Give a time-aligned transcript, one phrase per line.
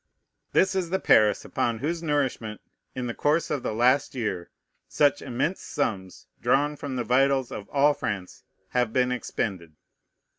[0.53, 2.59] This is the Paris upon whose nourishment,
[2.95, 4.49] in the course of the last year,
[4.87, 9.75] such immense sums, drawn from the vitals of all France, have been expended.